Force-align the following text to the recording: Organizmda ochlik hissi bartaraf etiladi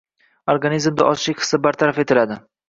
Organizmda 0.53 1.05
ochlik 1.09 1.45
hissi 1.45 1.61
bartaraf 1.67 2.01
etiladi 2.07 2.41